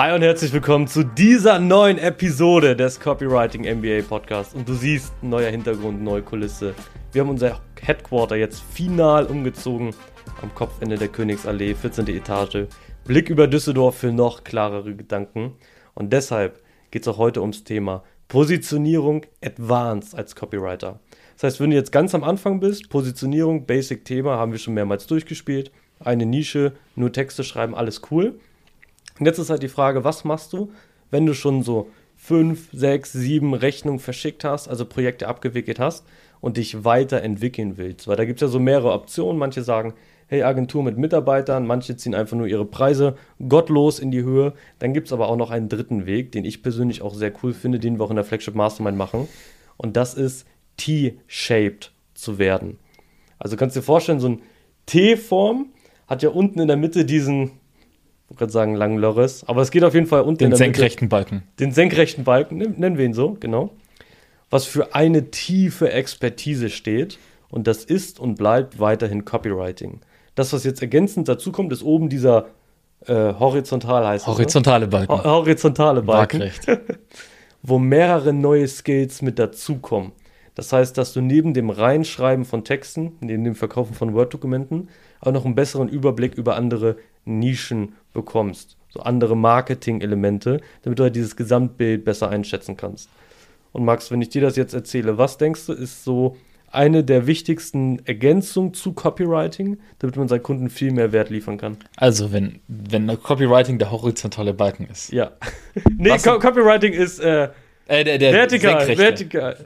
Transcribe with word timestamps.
Hi 0.00 0.14
und 0.14 0.22
herzlich 0.22 0.52
willkommen 0.52 0.86
zu 0.86 1.02
dieser 1.02 1.58
neuen 1.58 1.98
Episode 1.98 2.76
des 2.76 3.00
Copywriting 3.00 3.62
MBA 3.62 4.02
Podcast. 4.08 4.54
Und 4.54 4.68
du 4.68 4.74
siehst, 4.74 5.12
neuer 5.24 5.50
Hintergrund, 5.50 6.00
neue 6.04 6.22
Kulisse. 6.22 6.72
Wir 7.10 7.22
haben 7.22 7.30
unser 7.30 7.60
Headquarter 7.82 8.36
jetzt 8.36 8.62
final 8.62 9.26
umgezogen 9.26 9.92
am 10.40 10.54
Kopfende 10.54 10.98
der 10.98 11.08
Königsallee, 11.08 11.74
14. 11.74 12.06
Etage. 12.06 12.68
Blick 13.06 13.28
über 13.28 13.48
Düsseldorf 13.48 13.98
für 13.98 14.12
noch 14.12 14.44
klarere 14.44 14.94
Gedanken. 14.94 15.54
Und 15.94 16.12
deshalb 16.12 16.62
geht 16.92 17.02
es 17.02 17.08
auch 17.08 17.18
heute 17.18 17.40
ums 17.40 17.64
Thema 17.64 18.04
Positionierung 18.28 19.26
Advanced 19.44 20.14
als 20.14 20.36
Copywriter. 20.36 21.00
Das 21.34 21.42
heißt, 21.42 21.60
wenn 21.60 21.70
du 21.70 21.76
jetzt 21.76 21.90
ganz 21.90 22.14
am 22.14 22.22
Anfang 22.22 22.60
bist, 22.60 22.88
Positionierung, 22.88 23.66
Basic-Thema, 23.66 24.36
haben 24.36 24.52
wir 24.52 24.60
schon 24.60 24.74
mehrmals 24.74 25.08
durchgespielt. 25.08 25.72
Eine 25.98 26.24
Nische, 26.24 26.74
nur 26.94 27.12
Texte 27.12 27.42
schreiben, 27.42 27.74
alles 27.74 28.00
cool. 28.12 28.38
Und 29.18 29.26
jetzt 29.26 29.38
ist 29.38 29.50
halt 29.50 29.62
die 29.62 29.68
Frage, 29.68 30.04
was 30.04 30.24
machst 30.24 30.52
du, 30.52 30.70
wenn 31.10 31.26
du 31.26 31.34
schon 31.34 31.62
so 31.62 31.88
fünf, 32.16 32.68
sechs, 32.72 33.12
sieben 33.12 33.54
Rechnungen 33.54 34.00
verschickt 34.00 34.44
hast, 34.44 34.68
also 34.68 34.84
Projekte 34.84 35.28
abgewickelt 35.28 35.78
hast 35.78 36.04
und 36.40 36.56
dich 36.56 36.84
weiterentwickeln 36.84 37.78
willst? 37.78 38.08
Weil 38.08 38.16
da 38.16 38.24
gibt 38.24 38.40
es 38.40 38.46
ja 38.46 38.48
so 38.48 38.60
mehrere 38.60 38.92
Optionen. 38.92 39.38
Manche 39.38 39.62
sagen, 39.62 39.94
hey, 40.28 40.42
Agentur 40.42 40.82
mit 40.82 40.98
Mitarbeitern, 40.98 41.66
manche 41.66 41.96
ziehen 41.96 42.14
einfach 42.14 42.36
nur 42.36 42.46
ihre 42.46 42.66
Preise 42.66 43.16
gottlos 43.48 43.98
in 43.98 44.10
die 44.10 44.22
Höhe. 44.22 44.52
Dann 44.78 44.92
gibt 44.92 45.06
es 45.08 45.12
aber 45.12 45.28
auch 45.28 45.36
noch 45.36 45.50
einen 45.50 45.68
dritten 45.68 46.06
Weg, 46.06 46.32
den 46.32 46.44
ich 46.44 46.62
persönlich 46.62 47.02
auch 47.02 47.14
sehr 47.14 47.32
cool 47.42 47.54
finde, 47.54 47.78
den 47.78 47.98
wir 47.98 48.04
auch 48.04 48.10
in 48.10 48.16
der 48.16 48.24
Flagship 48.24 48.54
Mastermind 48.54 48.96
machen. 48.96 49.26
Und 49.76 49.96
das 49.96 50.14
ist 50.14 50.46
T-shaped 50.76 51.92
zu 52.14 52.38
werden. 52.38 52.78
Also 53.38 53.56
kannst 53.56 53.74
du 53.76 53.80
dir 53.80 53.86
vorstellen, 53.86 54.20
so 54.20 54.28
ein 54.28 54.42
T-Form 54.86 55.66
hat 56.06 56.22
ja 56.22 56.30
unten 56.30 56.60
in 56.60 56.68
der 56.68 56.76
Mitte 56.76 57.04
diesen 57.04 57.52
ich 58.28 58.32
wollte 58.32 58.40
gerade 58.40 58.52
sagen 58.52 58.74
langen 58.74 58.98
Lörres, 58.98 59.42
aber 59.48 59.62
es 59.62 59.70
geht 59.70 59.84
auf 59.84 59.94
jeden 59.94 60.06
Fall 60.06 60.20
unten 60.20 60.50
den 60.50 60.54
senkrechten 60.54 61.06
Mitte, 61.06 61.16
Balken. 61.16 61.42
Den 61.58 61.72
senkrechten 61.72 62.24
Balken, 62.24 62.58
nennen 62.58 62.98
wir 62.98 63.06
ihn 63.06 63.14
so, 63.14 63.38
genau. 63.40 63.70
Was 64.50 64.66
für 64.66 64.94
eine 64.94 65.30
tiefe 65.30 65.90
Expertise 65.90 66.68
steht. 66.68 67.18
Und 67.50 67.66
das 67.66 67.84
ist 67.84 68.20
und 68.20 68.34
bleibt 68.34 68.78
weiterhin 68.78 69.24
Copywriting. 69.24 70.00
Das, 70.34 70.52
was 70.52 70.64
jetzt 70.64 70.82
ergänzend 70.82 71.28
dazu 71.28 71.50
kommt, 71.50 71.72
ist 71.72 71.82
oben 71.82 72.10
dieser 72.10 72.48
äh, 73.06 73.14
horizontal 73.14 74.06
heißt 74.06 74.26
Horizontale 74.26 74.84
es, 74.84 74.90
Balken. 74.90 75.12
Ho 75.12 75.24
horizontale 75.24 76.02
Balken. 76.02 76.40
Waagrecht. 76.40 76.66
wo 77.62 77.78
mehrere 77.78 78.32
neue 78.32 78.68
Skills 78.68 79.22
mit 79.22 79.38
dazukommen. 79.38 80.12
Das 80.54 80.72
heißt, 80.72 80.98
dass 80.98 81.12
du 81.12 81.20
neben 81.20 81.54
dem 81.54 81.70
Reinschreiben 81.70 82.44
von 82.44 82.64
Texten, 82.64 83.12
neben 83.20 83.44
dem 83.44 83.54
Verkaufen 83.54 83.94
von 83.94 84.14
Word-Dokumenten, 84.14 84.88
auch 85.20 85.32
noch 85.32 85.44
einen 85.44 85.54
besseren 85.54 85.88
Überblick 85.88 86.34
über 86.34 86.56
andere 86.56 86.96
Nischen 87.28 87.94
bekommst. 88.12 88.76
So 88.90 89.00
andere 89.00 89.36
Marketing-Elemente, 89.36 90.60
damit 90.82 90.98
du 90.98 91.02
halt 91.04 91.14
dieses 91.16 91.36
Gesamtbild 91.36 92.04
besser 92.04 92.30
einschätzen 92.30 92.76
kannst. 92.76 93.10
Und 93.72 93.84
Max, 93.84 94.10
wenn 94.10 94.22
ich 94.22 94.30
dir 94.30 94.40
das 94.42 94.56
jetzt 94.56 94.72
erzähle, 94.74 95.18
was 95.18 95.36
denkst 95.36 95.66
du, 95.66 95.72
ist 95.74 96.04
so 96.04 96.36
eine 96.70 97.04
der 97.04 97.26
wichtigsten 97.26 97.98
Ergänzungen 98.06 98.74
zu 98.74 98.92
Copywriting, 98.92 99.78
damit 100.00 100.16
man 100.16 100.28
seinen 100.28 100.42
Kunden 100.42 100.68
viel 100.70 100.90
mehr 100.92 101.12
Wert 101.12 101.30
liefern 101.30 101.58
kann? 101.58 101.76
Also, 101.96 102.32
wenn, 102.32 102.60
wenn 102.66 103.06
Copywriting 103.22 103.78
der 103.78 103.90
horizontale 103.90 104.52
Balken 104.54 104.86
ist. 104.90 105.12
Ja. 105.12 105.32
nee, 105.96 106.16
Co 106.18 106.38
Copywriting 106.38 106.92
ist 106.92 107.20
äh, 107.20 107.48
Äh, 107.86 108.04
der, 108.04 108.18
der 108.18 108.32
vertikal, 108.32 108.84
senkrechte. 108.84 109.02
vertikal. 109.02 109.56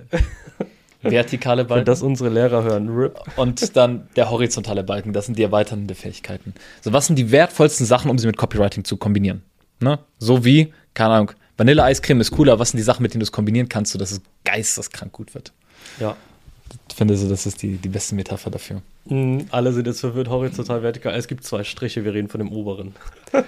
Vertikale 1.03 1.63
Wenn 1.63 1.69
Balken. 1.69 1.85
das 1.87 2.03
unsere 2.03 2.31
Lehrer 2.31 2.63
hören, 2.63 2.89
RIP. 2.89 3.19
und 3.37 3.77
dann 3.77 4.09
der 4.17 4.31
horizontale 4.31 4.85
Balken, 4.85 5.13
das 5.13 5.27
sind 5.27 5.39
die 5.39 5.43
erweiternden 5.43 5.95
Fähigkeiten. 5.97 6.55
So, 6.81 6.93
was 6.93 7.07
sind 7.07 7.17
die 7.17 7.31
wertvollsten 7.31 7.87
Sachen, 7.87 8.11
um 8.11 8.19
sie 8.19 8.27
mit 8.27 8.37
Copywriting 8.37 8.85
zu 8.85 8.97
kombinieren? 8.97 9.43
Ne? 9.81 9.99
So 10.19 10.45
wie, 10.45 10.73
keine 10.95 11.15
Ahnung, 11.15 11.33
Vanille-Eiscreme 11.57 12.21
ist 12.21 12.31
cooler, 12.31 12.59
was 12.59 12.71
sind 12.71 12.79
die 12.79 12.85
Sachen, 12.85 13.03
mit 13.03 13.15
denen 13.15 13.21
du 13.21 13.25
es 13.25 13.33
kombinieren 13.33 13.69
kannst, 13.69 13.93
sodass 13.93 14.13
es 14.13 14.21
geisteskrank 14.45 15.13
gut 15.13 15.35
wird? 15.35 15.53
Ja. 15.99 16.17
Ich 16.89 16.95
finde 16.97 17.17
so, 17.17 17.29
das 17.29 17.45
ist 17.47 17.63
die, 17.63 17.77
die 17.77 17.89
beste 17.89 18.15
Metapher 18.15 18.51
dafür. 18.51 18.81
Mhm, 19.07 19.47
alle 19.51 19.73
sind 19.73 19.87
jetzt 19.87 20.01
verwirrt, 20.01 20.29
horizontal, 20.29 20.83
vertikal. 20.83 21.15
Es 21.15 21.29
gibt 21.29 21.45
zwei 21.45 21.65
Striche, 21.65 22.05
wir 22.05 22.15
reden 22.15 22.29
von 22.29 22.39
dem 22.39 22.53
oberen. 22.53 22.95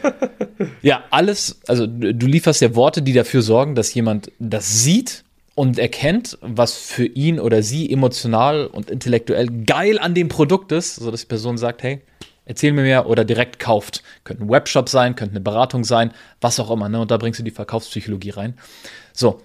Ja, 0.82 1.03
alles, 1.10 1.60
also 1.66 1.87
du 1.87 2.26
lieferst 2.26 2.60
ja 2.60 2.75
Worte, 2.75 3.03
die 3.03 3.12
dafür 3.12 3.43
sorgen, 3.43 3.75
dass 3.75 3.93
jemand 3.94 4.31
das 4.38 4.82
sieht 4.84 5.24
und 5.54 5.78
erkennt, 5.78 6.38
was 6.41 6.75
für 6.75 7.06
ihn 7.06 7.38
oder 7.38 7.62
sie 7.62 7.91
emotional 7.91 8.66
und 8.66 8.91
intellektuell 8.91 9.48
geil 9.65 9.98
an 9.98 10.15
dem 10.15 10.28
Produkt 10.28 10.72
ist, 10.72 10.97
sodass 10.97 11.20
die 11.20 11.26
Person 11.26 11.59
sagt, 11.59 11.82
hey, 11.82 12.00
erzähl 12.44 12.72
mir 12.72 12.82
mehr 12.82 13.09
oder 13.09 13.25
direkt 13.25 13.59
kauft. 13.59 14.03
Könnte 14.25 14.44
ein 14.44 14.50
Webshop 14.50 14.88
sein, 14.88 15.14
könnte 15.14 15.32
eine 15.32 15.41
Beratung 15.41 15.84
sein, 15.84 16.12
was 16.41 16.59
auch 16.60 16.70
immer, 16.70 16.88
ne? 16.88 17.00
Und 17.00 17.10
da 17.10 17.16
bringst 17.16 17.38
du 17.41 17.44
die 17.44 17.50
Verkaufspsychologie 17.50 18.31
rein. 18.31 18.59
So, 19.12 19.41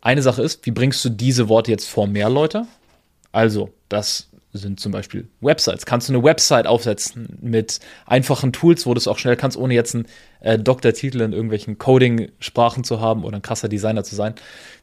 eine 0.00 0.22
Sache 0.22 0.42
ist, 0.42 0.64
wie 0.66 0.70
bringst 0.70 1.04
du 1.04 1.08
diese 1.08 1.48
Worte 1.48 1.70
jetzt 1.70 1.88
vor 1.88 2.06
mehr 2.06 2.30
Leute? 2.30 2.66
Also, 3.32 3.70
das 3.88 4.28
sind 4.58 4.80
zum 4.80 4.92
Beispiel 4.92 5.28
Websites. 5.40 5.86
Kannst 5.86 6.08
du 6.08 6.12
eine 6.12 6.22
Website 6.22 6.66
aufsetzen 6.66 7.38
mit 7.40 7.80
einfachen 8.06 8.52
Tools, 8.52 8.86
wo 8.86 8.94
du 8.94 8.98
es 8.98 9.08
auch 9.08 9.18
schnell 9.18 9.36
kannst, 9.36 9.56
ohne 9.56 9.74
jetzt 9.74 9.94
einen 9.94 10.06
äh, 10.40 10.58
Doktortitel 10.58 11.20
in 11.20 11.32
irgendwelchen 11.32 11.78
Coding-Sprachen 11.78 12.84
zu 12.84 13.00
haben 13.00 13.24
oder 13.24 13.36
ein 13.36 13.42
krasser 13.42 13.68
Designer 13.68 14.04
zu 14.04 14.14
sein? 14.14 14.34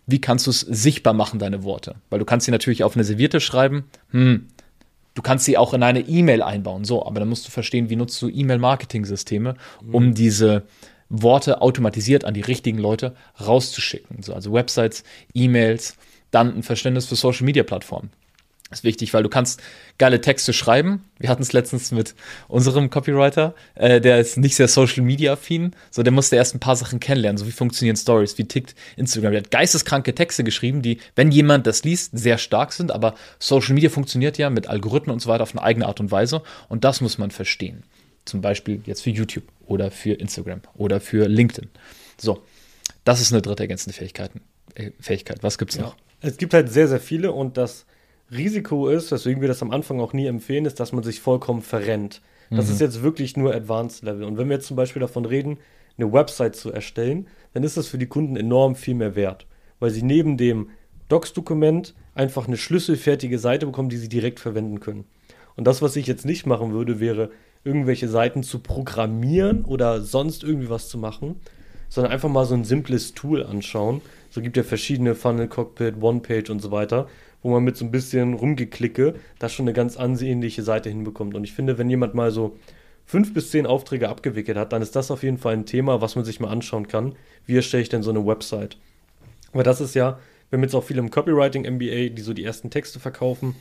Wie 0.08 0.22
kannst 0.22 0.48
du 0.48 0.52
es 0.52 0.62
sichtbar 0.62 1.14
machen, 1.14 1.40
deine 1.40 1.64
Worte? 1.64 1.96
Weil 2.10 2.20
du 2.20 2.26
kannst 2.26 2.46
sie 2.46 2.52
natürlich 2.52 2.84
auf 2.84 2.96
eine 2.96 3.04
Serviette 3.04 3.40
schreiben. 3.40 3.86
Hm, 4.12 4.48
Du 5.16 5.22
kannst 5.22 5.46
sie 5.46 5.58
auch 5.58 5.74
in 5.74 5.82
eine 5.82 6.02
E-Mail 6.02 6.42
einbauen. 6.42 6.84
So, 6.84 7.06
aber 7.06 7.22
dann 7.22 7.30
musst 7.30 7.48
du 7.48 7.52
verstehen, 7.52 7.90
wie 7.90 7.96
nutzt 7.96 8.22
du 8.22 8.28
E-Mail-Marketing-Systeme, 8.28 9.56
um 9.90 10.14
diese 10.14 10.64
Worte 11.08 11.62
automatisiert 11.62 12.26
an 12.26 12.34
die 12.34 12.42
richtigen 12.42 12.78
Leute 12.78 13.16
rauszuschicken. 13.40 14.22
So, 14.24 14.34
also 14.34 14.52
Websites, 14.52 15.04
E-Mails, 15.34 15.96
dann 16.32 16.58
ein 16.58 16.64
Verständnis 16.64 17.06
für 17.06 17.16
Social-Media-Plattformen. 17.16 18.10
Ist 18.72 18.84
wichtig, 18.84 19.14
weil 19.14 19.22
du 19.22 19.30
kannst 19.30 19.62
geile 20.00 20.22
Texte 20.22 20.52
schreiben. 20.52 21.04
Wir 21.20 21.30
hatten 21.30 21.44
es 21.44 21.54
letztens 21.54 21.92
mit 21.92 22.16
unserem 22.48 22.90
Copywriter, 22.90 23.54
äh, 23.76 24.02
der 24.02 24.20
ist 24.20 24.38
nicht 24.38 24.56
sehr 24.56 24.68
Social 24.68 25.04
Media 25.04 25.34
affin, 25.34 25.76
so 25.92 26.02
der 26.02 26.12
musste 26.12 26.36
erst 26.36 26.56
ein 26.56 26.60
paar 26.60 26.76
Sachen 26.76 27.00
kennenlernen, 27.00 27.38
so 27.38 27.46
wie 27.46 27.52
funktionieren 27.52 27.96
Stories, 27.96 28.38
wie 28.38 28.46
tickt 28.46 28.76
Instagram. 28.98 29.32
Der 29.32 29.42
hat 29.42 29.52
geisteskranke 29.52 30.16
Texte 30.16 30.44
geschrieben, 30.44 30.82
die, 30.82 31.00
wenn 31.16 31.32
jemand 31.32 31.68
das 31.68 31.84
liest, 31.84 32.18
sehr 32.18 32.38
stark 32.38 32.74
sind, 32.74 32.92
aber 32.92 33.14
Social 33.40 33.76
Media 33.76 33.90
funktioniert 33.90 34.38
ja 34.38 34.50
mit 34.50 34.68
Algorithmen 34.68 35.14
und 35.14 35.20
so 35.20 35.30
weiter 35.30 35.44
auf 35.44 35.52
eine 35.52 35.62
eigene 35.62 35.86
Art 35.86 36.00
und 36.00 36.12
Weise 36.12 36.42
und 36.68 36.84
das 36.84 37.02
muss 37.02 37.18
man 37.18 37.30
verstehen. 37.30 37.84
Zum 38.26 38.42
Beispiel 38.42 38.82
jetzt 38.86 39.04
für 39.04 39.12
YouTube 39.12 39.44
oder 39.68 39.92
für 39.92 40.14
Instagram 40.14 40.62
oder 40.74 41.00
für 41.00 41.28
LinkedIn. 41.28 41.70
So, 42.18 42.42
das 43.04 43.22
ist 43.22 43.32
eine 43.32 43.44
dritte 43.44 43.62
ergänzende 43.62 43.96
Fähigkeiten, 43.96 44.42
äh, 44.74 44.90
Fähigkeit. 45.00 45.44
Was 45.44 45.60
gibt's 45.60 45.78
noch? 45.78 45.96
Es 46.22 46.38
gibt 46.38 46.56
halt 46.56 46.72
sehr, 46.72 46.88
sehr 46.88 47.00
viele 47.00 47.32
und 47.32 47.58
das 47.58 47.86
Risiko 48.32 48.90
ist, 48.90 49.12
weswegen 49.12 49.42
wir 49.42 49.48
das 49.48 49.62
am 49.62 49.72
Anfang 49.72 50.00
auch 50.00 50.14
nie 50.14 50.26
empfehlen, 50.26 50.66
ist, 50.66 50.80
dass 50.80 50.92
man 50.92 51.04
sich 51.04 51.20
vollkommen 51.20 51.62
verrennt. 51.62 52.22
Das 52.52 52.70
ist 52.70 52.80
jetzt 52.80 53.02
wirklich 53.02 53.38
nur 53.38 53.56
Advanced 53.56 54.04
Level. 54.04 54.24
Und 54.24 54.38
wenn 54.38 54.50
wir 54.50 54.56
jetzt 54.56 54.68
zum 54.68 54.78
Beispiel 54.78 55.00
davon 55.00 55.26
reden, 55.26 55.58
eine 55.98 56.12
Website 56.12 56.56
zu 56.56 56.72
erstellen, 56.72 57.28
dann 57.54 57.64
ist 57.64 57.78
das 57.78 57.88
für 57.88 57.98
die 57.98 58.08
Kunden 58.08 58.36
enorm 58.36 58.76
viel 58.76 58.94
mehr 58.94 59.16
wert, 59.16 59.48
weil 59.80 59.90
sie 59.90 60.04
neben 60.04 60.38
dem 60.38 60.70
Docs-Dokument 61.10 61.96
einfach 62.14 62.48
eine 62.48 62.58
schlüsselfertige 62.58 63.40
Seite 63.40 63.66
bekommen, 63.66 63.90
die 63.90 63.98
sie 63.98 64.10
direkt 64.10 64.40
verwenden 64.40 64.80
können. 64.80 65.06
Und 65.56 65.66
das, 65.66 65.82
was 65.82 65.96
ich 65.96 66.08
jetzt 66.08 66.26
nicht 66.26 66.46
machen 66.46 66.74
würde, 66.74 67.00
wäre, 67.00 67.32
irgendwelche 67.64 68.08
Seiten 68.08 68.44
zu 68.44 68.60
programmieren 68.60 69.66
oder 69.66 70.02
sonst 70.02 70.44
irgendwie 70.44 70.70
was 70.70 70.90
zu 70.90 70.98
machen, 70.98 71.40
sondern 71.90 72.12
einfach 72.12 72.30
mal 72.30 72.46
so 72.46 72.56
ein 72.56 72.64
simples 72.64 73.14
Tool 73.14 73.44
anschauen. 73.44 74.02
So 74.30 74.42
gibt 74.42 74.58
ja 74.58 74.64
verschiedene 74.64 75.16
Funnel 75.16 75.48
Cockpit, 75.48 76.02
One-Page 76.02 76.50
und 76.50 76.62
so 76.62 76.72
weiter, 76.72 77.08
wo 77.46 77.52
man 77.52 77.64
mit 77.64 77.78
so 77.78 77.86
ein 77.86 77.92
bisschen 77.92 78.34
Rumgeklicke 78.34 79.14
da 79.38 79.50
schon 79.50 79.66
eine 79.66 79.74
ganz 79.74 79.98
ansehnliche 79.98 80.64
Seite 80.64 80.90
hinbekommt. 80.90 81.36
Und 81.36 81.44
ich 81.44 81.54
finde, 81.54 81.78
wenn 81.78 81.92
jemand 81.92 82.16
mal 82.16 82.32
so 82.32 82.58
fünf 83.06 83.36
bis 83.36 83.52
zehn 83.52 83.68
Aufträge 83.68 84.10
abgewickelt 84.10 84.58
hat, 84.58 84.74
dann 84.74 84.82
ist 84.82 84.96
das 84.96 85.12
auf 85.12 85.22
jeden 85.22 85.38
Fall 85.38 85.54
ein 85.54 85.68
Thema, 85.68 86.02
was 86.02 86.16
man 86.16 86.26
sich 86.26 86.40
mal 86.40 86.48
anschauen 86.48 86.88
kann. 86.88 87.14
Wie 87.46 87.56
erstelle 87.56 87.84
ich 87.84 87.90
denn 87.90 88.02
so 88.02 88.10
eine 88.10 88.26
Website? 88.26 88.78
Weil 89.54 89.64
das 89.64 89.80
ist 89.80 89.94
ja, 89.94 90.18
wir 90.50 90.58
haben 90.58 90.64
jetzt 90.64 90.74
auch 90.74 90.84
viele 90.84 91.02
im 91.02 91.12
Copywriting 91.12 91.72
MBA, 91.72 92.16
die 92.16 92.22
so 92.24 92.34
die 92.34 92.44
ersten 92.44 92.72
Texte 92.72 93.00
verkaufen, 93.00 93.56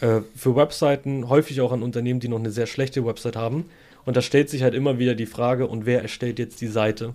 äh, 0.00 0.20
für 0.36 0.54
Webseiten, 0.54 1.28
häufig 1.28 1.60
auch 1.60 1.72
an 1.72 1.82
Unternehmen, 1.82 2.20
die 2.20 2.28
noch 2.28 2.38
eine 2.38 2.52
sehr 2.52 2.68
schlechte 2.68 3.04
Website 3.04 3.34
haben. 3.34 3.64
Und 4.04 4.16
da 4.16 4.22
stellt 4.22 4.50
sich 4.50 4.62
halt 4.62 4.74
immer 4.74 5.00
wieder 5.00 5.16
die 5.16 5.26
Frage, 5.26 5.66
und 5.66 5.84
wer 5.84 6.00
erstellt 6.00 6.38
jetzt 6.38 6.60
die 6.60 6.68
Seite? 6.68 7.14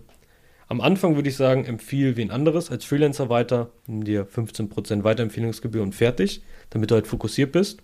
Am 0.71 0.79
Anfang 0.79 1.15
würde 1.15 1.27
ich 1.27 1.35
sagen, 1.35 1.65
empfiehl 1.65 2.15
wen 2.15 2.31
anderes 2.31 2.71
als 2.71 2.85
Freelancer 2.85 3.27
weiter, 3.27 3.71
nimm 3.87 4.05
dir 4.05 4.25
15% 4.25 5.03
Weiterempfehlungsgebühr 5.03 5.83
und 5.83 5.93
fertig, 5.93 6.43
damit 6.69 6.89
du 6.89 6.95
halt 6.95 7.07
fokussiert 7.07 7.51
bist. 7.51 7.81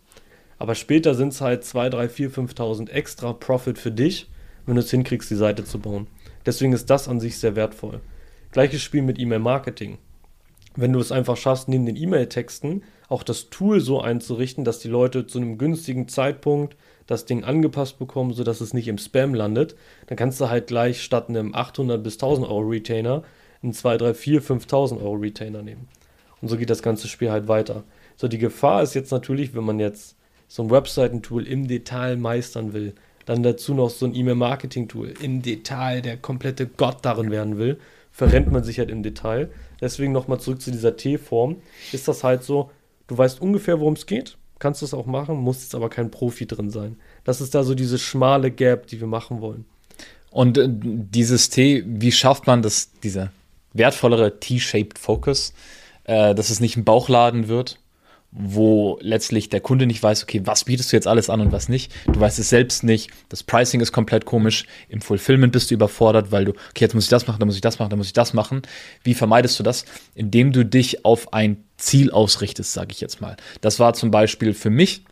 Aber 0.57 0.74
später 0.74 1.13
sind 1.13 1.34
es 1.34 1.42
halt 1.42 1.66
2, 1.66 1.89
3, 1.89 2.07
4, 2.07 2.31
5.000 2.31 2.89
extra 2.89 3.34
Profit 3.34 3.78
für 3.78 3.92
dich, 3.92 4.30
wenn 4.66 4.75
du 4.75 4.81
es 4.81 4.89
hinkriegst, 4.89 5.30
die 5.30 5.36
Seite 5.36 5.66
zu 5.66 5.80
bauen. 5.80 6.07
Deswegen 6.45 6.72
ist 6.72 6.89
das 6.89 7.10
an 7.10 7.19
sich 7.19 7.38
sehr 7.38 7.57
wertvoll. 7.57 8.00
Gleiches 8.54 8.84
Spiel 8.84 9.01
mit 9.01 9.19
E-Mail-Marketing. 9.19 9.98
Wenn 10.77 10.94
du 10.94 11.00
es 11.00 11.12
einfach 11.12 11.35
schaffst, 11.35 11.68
neben 11.68 11.85
den 11.85 11.97
E-Mail-Texten 11.97 12.83
auch 13.09 13.24
das 13.24 13.50
Tool 13.50 13.81
so 13.81 14.00
einzurichten, 14.00 14.63
dass 14.63 14.79
die 14.79 14.88
Leute 14.88 15.27
zu 15.27 15.39
einem 15.39 15.57
günstigen 15.57 16.07
Zeitpunkt 16.07 16.75
das 17.07 17.25
Ding 17.25 17.44
angepasst 17.44 18.00
bekommen, 18.00 18.33
sodass 18.33 18.62
es 18.62 18.74
nicht 18.74 18.88
im 18.88 18.97
Spam 18.97 19.33
landet, 19.33 19.75
dann 20.07 20.18
kannst 20.18 20.39
du 20.39 20.50
halt 20.50 20.68
gleich 20.68 21.01
statt 21.01 21.29
einem 21.29 21.56
800 21.56 22.01
bis 22.03 22.15
1000 22.15 22.47
Euro 22.47 22.68
Retainer 22.68 23.24
einen 23.63 23.74
2, 23.74 23.97
3, 23.97 24.13
4, 24.13 24.41
5000 24.41 25.01
Euro 25.01 25.15
Retainer 25.15 25.63
nehmen. 25.63 25.88
Und 26.41 26.50
so 26.50 26.57
geht 26.57 26.69
das 26.69 26.83
ganze 26.83 27.07
Spiel 27.07 27.31
halt 27.31 27.47
weiter. 27.47 27.83
So, 28.15 28.27
die 28.27 28.38
Gefahr 28.38 28.83
ist 28.83 28.94
jetzt 28.94 29.12
natürlich, 29.12 29.56
wenn 29.56 29.63
man 29.63 29.80
jetzt 29.80 30.15
so 30.47 30.63
ein 30.63 30.69
Webseitentool 30.69 31.47
im 31.47 31.68
Detail 31.68 32.18
meistern 32.18 32.73
will, 32.73 32.94
dann 33.25 33.44
dazu 33.44 33.73
noch 33.73 33.89
so 33.89 34.06
ein 34.06 34.15
E-Mail-Marketing-Tool 34.15 35.13
im 35.21 35.41
Detail, 35.41 36.01
der 36.01 36.18
komplette 36.18 36.65
Gott 36.65 37.00
darin 37.01 37.31
werden 37.31 37.57
will, 37.57 37.77
verrennt 38.18 38.52
man 38.52 38.64
sich 38.64 38.80
halt 38.80 38.90
im 38.90 39.04
Detail. 39.04 39.52
Deswegen 39.80 40.12
nochmal 40.12 40.40
zurück 40.40 40.60
zu 40.60 40.72
dieser 40.72 40.98
T-Form. 40.98 41.58
Ist 41.92 42.08
das 42.08 42.24
halt 42.24 42.42
so, 42.44 42.72
du 43.06 43.16
weißt 43.16 43.40
ungefähr, 43.40 43.80
worum 43.80 43.94
es 43.94 44.08
geht, 44.08 44.40
kannst 44.58 44.81
du 44.81 44.88
es 44.88 44.96
auch 44.96 45.06
machen, 45.06 45.38
muss 45.38 45.62
jetzt 45.62 45.75
aber 45.75 45.88
kein 45.90 46.10
Profi 46.10 46.48
drin 46.48 46.72
sein. 46.72 46.98
Das 47.25 47.42
ist 47.42 47.54
da 47.54 47.64
so 47.64 47.75
diese 47.75 48.00
schmale 48.00 48.50
Gap, 48.50 48.88
die 48.88 49.00
wir 49.00 49.06
machen 49.06 49.40
wollen. 49.40 49.66
Und 50.31 50.58
äh, 50.58 50.68
dieses 50.68 51.52
T, 51.52 51.84
wie 51.86 52.12
schafft 52.12 52.48
man 52.48 52.64
das, 52.64 52.90
dieser 53.04 53.31
wertvollere 53.74 54.40
T-shaped 54.40 54.98
Focus, 54.98 55.54
äh, 56.06 56.34
dass 56.34 56.50
es 56.50 56.60
nicht 56.60 56.75
ein 56.75 56.86
Bauchladen 56.86 57.48
wird, 57.48 57.80
wo 58.31 59.00
letztlich 59.01 59.50
der 59.50 59.62
Kunde 59.62 59.88
nicht 59.88 60.03
weiß, 60.03 60.24
okay, 60.24 60.41
was 60.44 60.65
bietest 60.65 60.91
du 60.91 60.97
jetzt 60.97 61.07
alles 61.07 61.29
an 61.29 61.41
und 61.41 61.51
was 61.51 61.69
nicht. 61.69 61.91
Du 62.06 62.19
weißt 62.19 62.38
es 62.39 62.50
selbst 62.50 62.83
nicht. 62.83 63.09
Das 63.29 63.41
Pricing 63.41 63.79
ist 63.79 63.91
komplett 63.91 64.25
komisch. 64.25 64.65
Im 64.89 65.01
Fulfillment 65.01 65.53
bist 65.53 65.71
du 65.71 65.75
überfordert, 65.75 66.31
weil 66.31 66.45
du, 66.45 66.51
okay, 66.51 66.81
jetzt 66.81 66.94
muss 66.94 67.06
ich 67.06 67.09
das 67.09 67.25
machen, 67.25 67.39
dann 67.39 67.47
muss 67.47 67.56
ich 67.56 67.62
das 67.62 67.79
machen, 67.79 67.89
dann 67.89 67.97
muss 67.97 68.07
ich 68.07 68.13
das 68.13 68.33
machen. 68.33 68.62
Wie 69.03 69.13
vermeidest 69.13 69.57
du 69.59 69.63
das? 69.63 69.85
Indem 70.13 70.51
du 70.51 70.65
dich 70.65 71.06
auf 71.06 71.33
ein 71.33 71.63
Ziel 71.77 72.12
ausrichtest, 72.12 72.74
sage 72.74 72.91
ich 72.91 73.01
jetzt 73.01 73.21
mal. 73.21 73.38
Das 73.62 73.79
war 73.79 73.94
zum 73.94 74.12
Beispiel 74.12 74.53
für 74.53 74.69
mich 74.69 75.03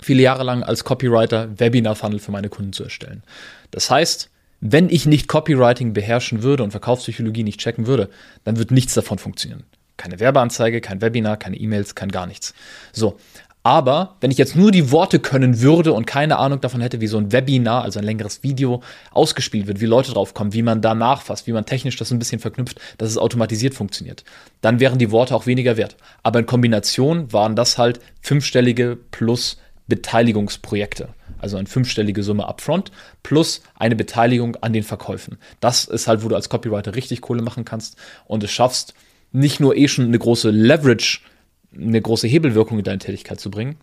viele 0.00 0.22
Jahre 0.22 0.42
lang 0.42 0.62
als 0.62 0.84
Copywriter 0.84 1.58
Webinar-Funnel 1.58 2.18
für 2.18 2.32
meine 2.32 2.48
Kunden 2.48 2.72
zu 2.72 2.84
erstellen. 2.84 3.22
Das 3.70 3.90
heißt, 3.90 4.30
wenn 4.60 4.88
ich 4.88 5.06
nicht 5.06 5.28
Copywriting 5.28 5.92
beherrschen 5.92 6.42
würde 6.42 6.62
und 6.62 6.70
Verkaufspsychologie 6.70 7.42
nicht 7.42 7.60
checken 7.60 7.86
würde, 7.86 8.08
dann 8.44 8.56
wird 8.56 8.70
nichts 8.70 8.94
davon 8.94 9.18
funktionieren. 9.18 9.64
Keine 9.96 10.20
Werbeanzeige, 10.20 10.80
kein 10.80 11.00
Webinar, 11.00 11.36
keine 11.36 11.56
E-Mails, 11.56 11.94
kein 11.94 12.10
gar 12.10 12.26
nichts. 12.26 12.54
So. 12.92 13.16
Aber 13.62 14.14
wenn 14.20 14.30
ich 14.30 14.38
jetzt 14.38 14.54
nur 14.54 14.70
die 14.70 14.92
Worte 14.92 15.18
können 15.18 15.60
würde 15.60 15.92
und 15.92 16.06
keine 16.06 16.38
Ahnung 16.38 16.60
davon 16.60 16.80
hätte, 16.80 17.00
wie 17.00 17.08
so 17.08 17.18
ein 17.18 17.32
Webinar, 17.32 17.82
also 17.82 17.98
ein 17.98 18.04
längeres 18.04 18.44
Video, 18.44 18.80
ausgespielt 19.10 19.66
wird, 19.66 19.80
wie 19.80 19.86
Leute 19.86 20.12
drauf 20.12 20.34
kommen, 20.34 20.52
wie 20.52 20.62
man 20.62 20.82
da 20.82 20.94
nachfasst, 20.94 21.48
wie 21.48 21.52
man 21.52 21.66
technisch 21.66 21.96
das 21.96 22.12
ein 22.12 22.20
bisschen 22.20 22.38
verknüpft, 22.38 22.78
dass 22.98 23.10
es 23.10 23.18
automatisiert 23.18 23.74
funktioniert, 23.74 24.22
dann 24.60 24.78
wären 24.78 25.00
die 25.00 25.10
Worte 25.10 25.34
auch 25.34 25.46
weniger 25.46 25.76
wert. 25.76 25.96
Aber 26.22 26.38
in 26.38 26.46
Kombination 26.46 27.32
waren 27.32 27.56
das 27.56 27.76
halt 27.76 27.98
fünfstellige 28.20 28.96
plus 29.10 29.56
Beteiligungsprojekte. 29.88 31.08
Also 31.38 31.56
eine 31.56 31.66
fünfstellige 31.66 32.22
Summe 32.22 32.46
upfront 32.46 32.92
plus 33.24 33.62
eine 33.74 33.96
Beteiligung 33.96 34.56
an 34.60 34.72
den 34.72 34.84
Verkäufen. 34.84 35.38
Das 35.58 35.84
ist 35.84 36.06
halt, 36.06 36.22
wo 36.22 36.28
du 36.28 36.36
als 36.36 36.48
Copywriter 36.48 36.94
richtig 36.94 37.20
Kohle 37.20 37.42
machen 37.42 37.64
kannst 37.64 37.96
und 38.26 38.44
es 38.44 38.50
schaffst, 38.52 38.94
nicht 39.32 39.60
nur 39.60 39.76
eh 39.76 39.88
schon 39.88 40.06
eine 40.06 40.18
große 40.18 40.50
Leverage, 40.50 41.20
eine 41.74 42.00
große 42.00 42.26
Hebelwirkung 42.26 42.78
in 42.78 42.84
deine 42.84 42.98
Tätigkeit 42.98 43.40
zu 43.40 43.50
bringen. 43.50 43.76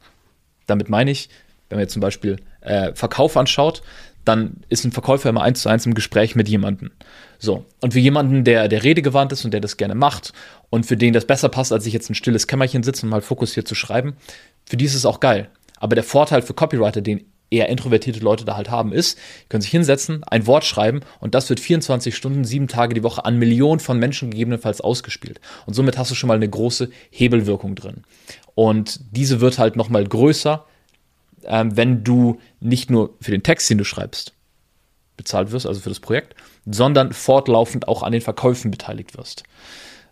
Damit 0.65 0.89
meine 0.89 1.11
ich, 1.11 1.29
wenn 1.69 1.77
man 1.77 1.83
jetzt 1.83 1.93
zum 1.93 2.01
Beispiel 2.01 2.37
äh, 2.61 2.93
Verkauf 2.93 3.37
anschaut, 3.37 3.83
dann 4.25 4.57
ist 4.69 4.85
ein 4.85 4.91
Verkäufer 4.91 5.29
immer 5.29 5.41
eins 5.41 5.61
zu 5.61 5.69
eins 5.69 5.85
im 5.85 5.93
Gespräch 5.93 6.35
mit 6.35 6.47
jemandem. 6.47 6.91
So. 7.39 7.65
Und 7.81 7.93
für 7.93 7.99
jemanden, 7.99 8.43
der, 8.45 8.67
der 8.69 8.83
redegewandt 8.83 9.33
ist 9.33 9.43
und 9.43 9.51
der 9.51 9.59
das 9.59 9.77
gerne 9.77 9.95
macht 9.95 10.33
und 10.69 10.85
für 10.85 10.95
den 10.95 11.13
das 11.13 11.25
besser 11.25 11.49
passt, 11.49 11.73
als 11.73 11.85
ich 11.85 11.93
jetzt 11.93 12.09
ein 12.09 12.15
stilles 12.15 12.47
Kämmerchen 12.47 12.83
sitze 12.83 13.05
und 13.05 13.09
mal 13.09 13.21
fokussiert 13.21 13.67
zu 13.67 13.75
schreiben, 13.75 14.15
für 14.65 14.77
die 14.77 14.85
ist 14.85 14.95
es 14.95 15.05
auch 15.05 15.19
geil. 15.19 15.49
Aber 15.77 15.95
der 15.95 16.05
Vorteil 16.05 16.41
für 16.41 16.53
Copywriter, 16.53 17.01
den 17.01 17.25
eher 17.53 17.69
introvertierte 17.69 18.19
Leute 18.19 18.45
da 18.45 18.55
halt 18.57 18.69
haben, 18.69 18.91
ist, 18.91 19.17
können 19.47 19.61
sich 19.61 19.71
hinsetzen, 19.71 20.23
ein 20.23 20.47
Wort 20.47 20.65
schreiben 20.65 21.01
und 21.19 21.35
das 21.35 21.49
wird 21.49 21.59
24 21.59 22.15
Stunden, 22.15 22.43
sieben 22.43 22.67
Tage 22.67 22.93
die 22.93 23.03
Woche 23.03 23.23
an 23.23 23.37
Millionen 23.37 23.79
von 23.79 23.99
Menschen 23.99 24.31
gegebenenfalls 24.31 24.81
ausgespielt. 24.81 25.39
Und 25.65 25.73
somit 25.73 25.97
hast 25.97 26.11
du 26.11 26.15
schon 26.15 26.27
mal 26.27 26.35
eine 26.35 26.49
große 26.49 26.89
Hebelwirkung 27.11 27.75
drin. 27.75 28.03
Und 28.55 28.99
diese 29.11 29.39
wird 29.39 29.59
halt 29.59 29.75
nochmal 29.75 30.03
größer, 30.03 30.65
ähm, 31.45 31.77
wenn 31.77 32.03
du 32.03 32.39
nicht 32.59 32.89
nur 32.89 33.15
für 33.21 33.31
den 33.31 33.43
Text, 33.43 33.69
den 33.69 33.77
du 33.77 33.83
schreibst, 33.83 34.33
bezahlt 35.17 35.51
wirst, 35.51 35.67
also 35.67 35.79
für 35.79 35.89
das 35.89 35.99
Projekt, 35.99 36.35
sondern 36.65 37.13
fortlaufend 37.13 37.87
auch 37.87 38.03
an 38.03 38.11
den 38.11 38.21
Verkäufen 38.21 38.71
beteiligt 38.71 39.17
wirst. 39.17 39.43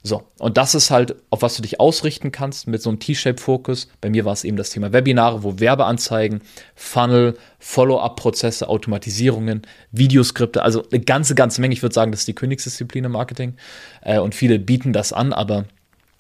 So, 0.04 0.24
und 0.40 0.58
das 0.58 0.74
ist 0.74 0.90
halt, 0.90 1.16
auf 1.30 1.44
was 1.44 1.56
du 1.56 1.62
dich 1.62 1.80
ausrichten 1.80 2.32
kannst 2.32 2.68
mit 2.68 2.82
so 2.82 2.90
einem 2.90 3.00
T-Shape-Fokus. 3.00 3.88
Bei 4.02 4.10
mir 4.10 4.26
war 4.26 4.34
es 4.34 4.44
eben 4.44 4.58
das 4.58 4.72
Thema 4.72 4.94
Webinare, 4.94 5.44
wo 5.44 5.60
Werbeanzeigen, 5.60 6.42
Funnel, 6.76 7.38
Follow-up-Prozesse, 7.60 8.68
Automatisierungen, 8.68 9.62
Videoskripte, 9.92 10.64
also 10.64 10.84
eine 10.92 11.02
ganze, 11.02 11.36
ganze 11.36 11.62
Menge. 11.62 11.74
Ich 11.74 11.84
würde 11.84 11.94
sagen, 11.94 12.12
das 12.12 12.22
ist 12.22 12.28
die 12.28 12.34
Königsdisziplin 12.34 13.06
im 13.06 13.12
Marketing. 13.12 13.56
Äh, 14.02 14.20
und 14.20 14.34
viele 14.34 14.58
bieten 14.58 14.92
das 14.92 15.14
an, 15.14 15.34
aber 15.34 15.66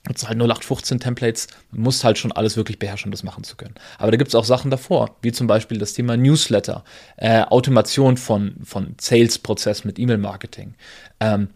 jetzt 0.07 0.28
halt 0.28 0.38
0815 0.38 1.00
Templates, 1.00 1.48
muss 1.72 2.04
halt 2.04 2.18
schon 2.18 2.31
alles 2.31 2.57
wirklich 2.57 2.78
beherrschen, 2.78 3.10
um 3.10 3.12
das 3.12 3.24
machen 3.24 3.44
zu 3.44 3.56
können. 3.56 3.75
Aber 3.98 4.12
da 4.12 4.18
gibt 4.18 4.30
es 4.30 4.36
auch 4.36 4.45
Sachen 4.45 4.72
davor, 4.72 5.16
wie 5.22 5.31
zum 5.31 5.48
Beispiel 5.48 5.78
das 5.78 5.94
Thema 5.94 6.18
Newsletter, 6.18 6.83
äh, 7.18 7.42
Automation 7.44 8.18
von, 8.18 8.56
von 8.63 8.95
Sales-Prozess 9.00 9.86
mit 9.86 9.98
E-Mail-Marketing. 9.98 10.75
Ähm, 11.19 11.50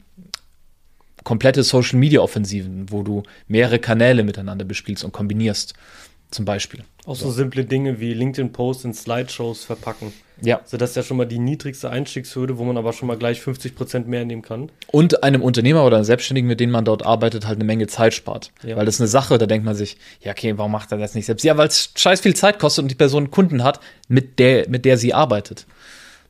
komplette 1.26 1.64
Social 1.64 2.00
Media 2.00 2.22
Offensiven, 2.22 2.86
wo 2.90 3.04
du 3.04 3.24
mehrere 3.50 3.80
Kanäle 3.80 4.24
miteinander 4.24 4.64
bespielst 4.64 5.04
und 5.04 5.12
kombinierst, 5.12 5.74
zum 6.32 6.46
Beispiel. 6.46 6.86
Auch 7.06 7.16
so, 7.16 7.26
so 7.26 7.32
simple 7.32 7.66
Dinge 7.66 8.00
wie 8.00 8.14
LinkedIn-Posts 8.14 8.86
in 8.86 8.94
Slideshows 8.94 9.66
verpacken. 9.66 10.14
Ja. 10.42 10.60
Also 10.60 10.78
das 10.78 10.92
ist 10.92 10.96
ja 10.96 11.04
schon 11.04 11.18
mal 11.18 11.26
die 11.26 11.40
niedrigste 11.40 11.90
Einstiegshürde, 11.90 12.58
wo 12.58 12.64
man 12.64 12.78
aber 12.78 12.94
schon 12.94 13.08
mal 13.08 13.18
gleich 13.18 13.40
50% 13.40 14.06
mehr 14.06 14.26
nehmen 14.26 14.42
kann. 14.42 14.72
Und 14.92 15.24
einem 15.24 15.42
Unternehmer 15.42 15.86
oder 15.86 15.98
einem 15.98 16.06
Selbstständigen, 16.06 16.48
mit 16.48 16.60
dem 16.60 16.72
man 16.72 16.84
dort 16.84 17.06
arbeitet, 17.06 17.48
halt 17.48 17.58
eine 17.58 17.66
Menge 17.66 17.88
Zeit 17.88 18.14
spart. 18.14 18.52
Ja. 18.64 18.76
Weil 18.76 18.86
das 18.86 18.96
ist 18.96 19.02
eine 19.02 19.08
Sache, 19.08 19.38
da 19.38 19.46
denkt 19.46 19.66
man 19.66 19.76
sich, 19.76 19.98
ja, 20.22 20.32
okay, 20.32 20.58
warum 20.58 20.72
macht 20.72 20.92
er 20.92 20.98
das 20.98 21.16
nicht 21.16 21.26
selbst? 21.26 21.44
Ja, 21.44 21.58
weil 21.58 21.68
es 21.68 21.92
scheiß 21.96 22.22
viel 22.22 22.36
Zeit 22.36 22.60
kostet 22.60 22.84
und 22.84 22.90
die 22.90 22.96
Person 22.96 23.32
Kunden 23.32 23.64
hat, 23.64 23.80
mit 24.08 24.40
der, 24.40 24.68
mit 24.70 24.86
der 24.86 24.98
sie 24.98 25.14
arbeitet. 25.14 25.66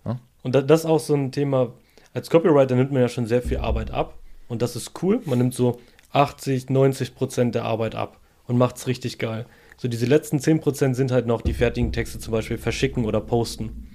Ja. 0.05 0.19
Und 0.43 0.55
das 0.55 0.81
ist 0.81 0.85
auch 0.85 0.99
so 0.99 1.15
ein 1.15 1.31
Thema, 1.31 1.73
als 2.13 2.29
Copywriter 2.29 2.75
nimmt 2.75 2.91
man 2.91 3.01
ja 3.01 3.09
schon 3.09 3.25
sehr 3.25 3.41
viel 3.41 3.57
Arbeit 3.57 3.91
ab. 3.91 4.19
Und 4.47 4.61
das 4.61 4.75
ist 4.75 4.91
cool. 5.01 5.21
Man 5.25 5.39
nimmt 5.39 5.53
so 5.53 5.79
80, 6.11 6.69
90 6.69 7.15
Prozent 7.15 7.55
der 7.55 7.63
Arbeit 7.65 7.95
ab 7.95 8.19
und 8.47 8.57
macht 8.57 8.77
es 8.77 8.87
richtig 8.87 9.19
geil. 9.19 9.45
So 9.77 9.87
diese 9.87 10.05
letzten 10.05 10.39
10 10.39 10.61
Prozent 10.61 10.95
sind 10.95 11.11
halt 11.11 11.27
noch 11.27 11.41
die 11.41 11.53
fertigen 11.53 11.91
Texte 11.91 12.19
zum 12.19 12.31
Beispiel 12.31 12.57
verschicken 12.57 13.05
oder 13.05 13.19
posten. 13.19 13.89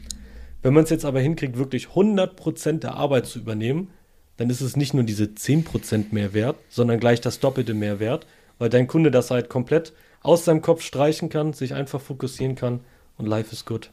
Wenn 0.62 0.74
man 0.74 0.84
es 0.84 0.90
jetzt 0.90 1.06
aber 1.06 1.20
hinkriegt, 1.20 1.56
wirklich 1.56 1.88
100 1.90 2.36
Prozent 2.36 2.82
der 2.82 2.94
Arbeit 2.94 3.26
zu 3.26 3.38
übernehmen, 3.38 3.88
dann 4.36 4.50
ist 4.50 4.60
es 4.60 4.76
nicht 4.76 4.92
nur 4.92 5.04
diese 5.04 5.34
10 5.34 5.64
Prozent 5.64 6.12
mehr 6.12 6.34
wert, 6.34 6.56
sondern 6.68 7.00
gleich 7.00 7.20
das 7.20 7.40
doppelte 7.40 7.72
mehr 7.72 7.98
wert, 7.98 8.26
weil 8.58 8.68
dein 8.68 8.86
Kunde 8.86 9.10
das 9.10 9.30
halt 9.30 9.48
komplett 9.48 9.94
aus 10.22 10.44
seinem 10.44 10.60
Kopf 10.60 10.82
streichen 10.82 11.30
kann, 11.30 11.54
sich 11.54 11.72
einfach 11.72 12.00
fokussieren 12.00 12.56
kann 12.56 12.80
und 13.16 13.26
life 13.26 13.52
is 13.52 13.64
good. 13.64 13.90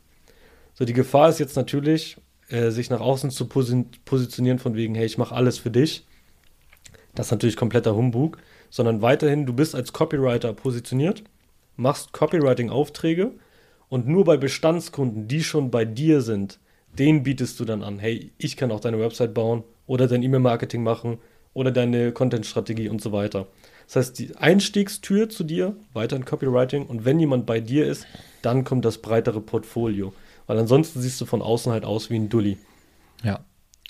So, 0.73 0.83
die 0.83 0.93
Gefahr 0.93 1.29
ist 1.29 1.39
jetzt 1.39 1.55
natürlich, 1.55 2.17
äh, 2.49 2.71
sich 2.71 2.89
nach 2.89 2.99
außen 2.99 3.31
zu 3.31 3.47
posi 3.47 3.85
positionieren 4.03 4.59
von 4.59 4.75
wegen, 4.75 4.93
hey, 4.95 5.05
ich 5.05 5.17
mache 5.17 5.33
alles 5.33 5.57
für 5.57 5.71
dich 5.71 6.06
das 7.17 7.27
ist 7.27 7.31
natürlich 7.31 7.57
kompletter 7.57 7.95
Humbug, 7.95 8.37
sondern 8.69 9.01
weiterhin, 9.01 9.47
du 9.47 9.53
bist 9.53 9.73
als 9.73 9.91
Copywriter 9.91 10.53
positioniert, 10.53 11.23
machst 11.75 12.13
Copywriting-Aufträge 12.13 13.31
und 13.89 14.07
nur 14.07 14.23
bei 14.23 14.37
Bestandskunden, 14.37 15.27
die 15.27 15.43
schon 15.43 15.71
bei 15.71 15.83
dir 15.83 16.21
sind, 16.21 16.59
denen 16.93 17.23
bietest 17.23 17.59
du 17.59 17.65
dann 17.65 17.81
an, 17.81 17.97
hey, 17.97 18.31
ich 18.37 18.55
kann 18.55 18.71
auch 18.71 18.79
deine 18.79 18.99
Website 18.99 19.33
bauen 19.33 19.63
oder 19.87 20.07
dein 20.07 20.21
E-Mail-Marketing 20.21 20.83
machen 20.83 21.17
oder 21.55 21.71
deine 21.71 22.11
Content-Strategie 22.11 22.87
und 22.87 23.01
so 23.01 23.11
weiter. 23.11 23.47
Das 23.87 23.95
heißt, 23.95 24.19
die 24.19 24.35
Einstiegstür 24.35 25.27
zu 25.27 25.43
dir, 25.43 25.75
weiter 25.93 26.17
in 26.17 26.25
Copywriting 26.25 26.85
und 26.85 27.03
wenn 27.03 27.19
jemand 27.19 27.47
bei 27.47 27.59
dir 27.59 27.87
ist, 27.87 28.05
dann 28.43 28.63
kommt 28.63 28.85
das 28.85 28.99
breitere 28.99 29.41
Portfolio. 29.41 30.13
Weil 30.45 30.59
ansonsten 30.59 31.01
siehst 31.01 31.19
du 31.19 31.25
von 31.25 31.41
außen 31.41 31.71
halt 31.71 31.83
aus 31.83 32.11
wie 32.11 32.15
ein 32.15 32.29
Dulli. 32.29 32.57
Ja, 33.23 33.39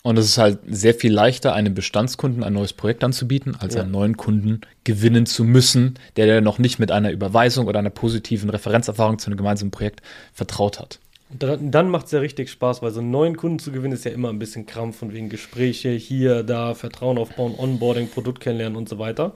und 0.08 0.18
es 0.18 0.26
ist 0.26 0.38
halt 0.38 0.60
sehr 0.70 0.94
viel 0.94 1.12
leichter, 1.12 1.54
einem 1.54 1.74
Bestandskunden 1.74 2.42
ein 2.42 2.54
neues 2.54 2.72
Projekt 2.72 3.04
anzubieten, 3.04 3.58
als 3.60 3.76
ja. 3.76 3.82
einen 3.82 3.92
neuen 3.92 4.16
Kunden 4.16 4.62
gewinnen 4.86 5.26
zu 5.26 5.44
müssen, 5.44 5.96
der, 6.16 6.40
noch 6.40 6.60
nicht 6.60 6.80
mit 6.80 6.92
einer 6.92 7.12
Überweisung 7.12 7.68
oder 7.68 7.80
einer 7.80 7.90
positiven 7.90 8.50
Referenzerfahrung 8.50 9.20
zu 9.20 9.28
einem 9.28 9.36
gemeinsamen 9.36 9.70
Projekt 9.70 10.02
vertraut 10.32 10.80
hat. 10.80 11.00
Und 11.30 11.44
dann, 11.44 11.72
dann 11.72 11.90
macht 11.90 12.06
es 12.06 12.14
ja 12.14 12.20
richtig 12.20 12.50
Spaß, 12.50 12.82
weil 12.82 12.92
so 12.92 13.02
einen 13.02 13.12
neuen 13.12 13.36
Kunden 13.36 13.60
zu 13.60 13.74
gewinnen 13.74 13.94
ist 13.94 14.06
ja 14.06 14.12
immer 14.12 14.30
ein 14.30 14.40
bisschen 14.40 14.66
Krampf 14.66 14.98
von 14.98 15.12
wegen 15.12 15.28
Gespräche, 15.28 15.90
hier, 15.90 16.44
da, 16.44 16.74
Vertrauen 16.74 17.18
aufbauen, 17.18 17.54
Onboarding, 17.58 18.08
Produkt 18.10 18.40
kennenlernen 18.40 18.78
und 18.78 18.88
so 18.88 19.00
weiter. 19.00 19.34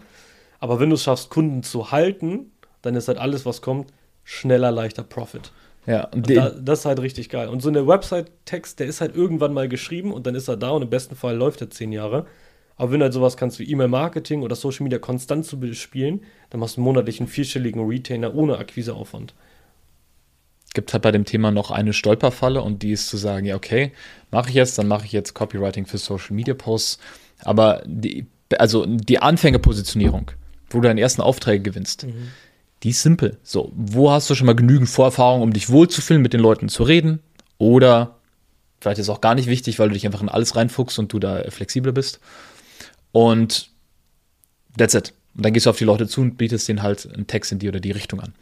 Aber 0.62 0.80
wenn 0.80 0.90
du 0.90 0.96
es 0.96 1.04
schaffst, 1.04 1.30
Kunden 1.30 1.64
zu 1.64 1.92
halten, 1.92 2.50
dann 2.82 2.96
ist 2.96 3.10
halt 3.10 3.18
alles, 3.18 3.46
was 3.46 3.62
kommt, 3.62 3.92
schneller, 4.24 4.72
leichter 4.72 5.04
Profit. 5.04 5.52
Ja, 5.88 6.06
und, 6.06 6.28
und 6.28 6.38
da, 6.38 6.50
das 6.50 6.80
ist 6.80 6.86
halt 6.86 7.00
richtig 7.00 7.30
geil. 7.30 7.48
Und 7.48 7.62
so 7.62 7.70
eine 7.70 7.88
Website-Text, 7.88 8.80
der 8.80 8.88
ist 8.88 9.02
halt 9.02 9.16
irgendwann 9.16 9.54
mal 9.54 9.68
geschrieben 9.68 10.14
und 10.14 10.28
dann 10.28 10.36
ist 10.36 10.48
er 10.48 10.58
da 10.58 10.70
und 10.72 10.84
im 10.84 10.90
besten 10.90 11.16
Fall 11.16 11.36
läuft 11.36 11.62
er 11.62 11.70
zehn 11.70 11.92
Jahre. 11.92 12.28
Aber 12.76 12.92
wenn 12.92 13.00
du 13.00 13.06
halt 13.06 13.14
sowas 13.14 13.38
kannst 13.38 13.60
wie 13.60 13.70
E-Mail-Marketing 13.70 14.42
oder 14.42 14.56
Social 14.56 14.84
Media 14.84 15.00
konstant 15.00 15.46
zu 15.46 15.60
bespielen, 15.60 16.22
dann 16.50 16.60
machst 16.60 16.78
du 16.78 16.82
monatlich 16.82 17.20
einen 17.20 17.30
vierstelligen 17.30 17.86
Retainer 17.86 18.34
ohne 18.34 18.58
Akquiseaufwand. 18.58 19.34
Gibt 20.74 20.94
halt 20.94 21.04
bei 21.04 21.12
dem 21.12 21.26
Thema 21.26 21.52
noch 21.52 21.70
eine 21.70 21.94
Stolperfalle 21.94 22.62
und 22.62 22.82
die 22.82 22.92
ist 22.92 23.10
zu 23.10 23.18
sagen, 23.18 23.46
ja, 23.46 23.56
okay, 23.56 23.92
mache 24.32 24.50
ich 24.50 24.56
jetzt, 24.56 24.78
dann 24.78 24.88
mache 24.88 25.06
ich 25.06 25.12
jetzt 25.12 25.34
Copywriting 25.34 25.86
für 25.86 25.98
Social 25.98 26.34
Media 26.36 26.54
Posts. 26.54 27.00
Aber 27.44 27.84
die, 27.86 28.26
also 28.58 28.86
die 28.86 29.20
Anfängerpositionierung, 29.22 30.32
wo 30.70 30.80
du 30.80 30.88
deine 30.88 31.02
ersten 31.02 31.22
Aufträge 31.22 31.62
gewinnst, 31.62 32.06
mhm. 32.06 32.30
Die 32.84 32.90
ist 32.90 33.02
simpel. 33.02 33.38
So, 33.44 33.72
wo 33.76 34.12
hast 34.12 34.30
du 34.30 34.36
schon 34.36 34.48
mal 34.48 34.56
genügend 34.56 34.90
Vorerfahrung, 34.90 35.42
um 35.42 35.54
dich 35.54 35.70
wohlzufühlen, 35.70 36.22
mit 36.22 36.34
den 36.34 36.40
Leuten 36.40 36.70
zu 36.70 36.84
reden? 36.84 37.20
Oder 37.58 38.18
vielleicht 38.80 39.00
ist 39.00 39.06
es 39.06 39.10
auch 39.10 39.22
gar 39.22 39.36
nicht 39.36 39.48
wichtig, 39.48 39.78
weil 39.78 39.90
du 39.90 39.94
dich 39.94 40.06
einfach 40.06 40.22
in 40.22 40.30
alles 40.30 40.56
reinfuchst 40.56 40.98
und 40.98 41.14
du 41.14 41.20
da 41.20 41.44
flexibel 41.50 41.94
bist. 41.94 42.20
Und 43.12 43.70
that's 44.78 44.96
it. 44.96 45.14
Und 45.36 45.46
dann 45.46 45.54
gehst 45.54 45.66
du 45.66 45.70
auf 45.70 45.78
die 45.78 45.86
Leute 45.86 46.08
zu 46.08 46.22
und 46.22 46.38
bietest 46.38 46.68
denen 46.68 46.82
halt 46.82 47.08
einen 47.14 47.28
Text 47.28 47.52
in 47.52 47.60
die 47.60 47.70
oder 47.70 47.80
die 47.80 47.92
Richtung 47.92 48.20
an. 48.20 48.34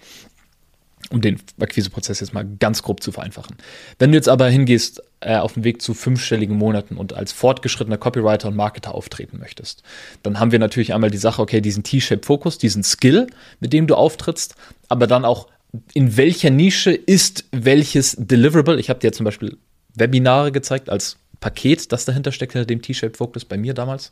Um 1.12 1.22
den 1.22 1.40
Akquiseprozess 1.60 2.20
jetzt 2.20 2.34
mal 2.34 2.46
ganz 2.60 2.84
grob 2.84 3.02
zu 3.02 3.12
vereinfachen. 3.12 3.56
Wenn 3.98 4.12
du 4.12 4.18
jetzt 4.18 4.30
aber 4.30 4.48
hingehst 4.48 5.02
äh, 5.22 5.38
auf 5.38 5.54
dem 5.54 5.64
Weg 5.64 5.82
zu 5.82 5.96
fünfstelligen 5.96 6.56
Monaten 6.56 6.98
und 6.98 7.14
als 7.14 7.32
fortgeschrittener 7.32 7.98
Copywriter 7.98 8.48
und 8.50 8.56
Marketer 8.56 8.94
auftreten 8.94 9.40
möchtest, 9.40 9.82
dann 10.22 10.40
haben 10.40 10.52
wir 10.52 10.60
natürlich 10.60 10.94
einmal 10.94 11.10
die 11.10 11.18
Sache, 11.18 11.42
okay, 11.42 11.62
diesen 11.62 11.84
T-Shape-Fokus, 11.84 12.60
diesen 12.60 12.84
Skill, 12.84 13.28
mit 13.60 13.74
dem 13.74 13.88
du 13.88 13.96
auftrittst, 13.96 14.56
aber 14.88 15.08
dann 15.08 15.26
auch, 15.26 15.48
in 15.94 16.16
welcher 16.16 16.52
Nische 16.52 16.92
ist 16.92 17.46
welches 17.52 18.16
Deliverable. 18.20 18.80
Ich 18.80 18.90
habe 18.90 19.00
dir 19.00 19.12
zum 19.12 19.24
Beispiel 19.24 19.58
Webinare 19.96 20.52
gezeigt 20.52 20.90
als 20.90 21.18
Paket, 21.40 21.92
das 21.92 22.06
dahinter 22.06 22.32
steckt, 22.32 22.54
hinter 22.54 22.66
dem 22.66 22.82
T-Shape-Focus 22.82 23.46
bei 23.46 23.58
mir 23.58 23.74
damals. 23.74 24.12